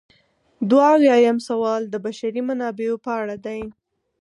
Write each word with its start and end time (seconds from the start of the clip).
دوه 0.69 0.85
اویایم 0.95 1.37
سوال 1.49 1.81
د 1.89 1.95
بشري 2.05 2.41
منابعو 2.49 2.95
په 3.05 3.11
اړه 3.21 3.35
دی. 3.45 3.61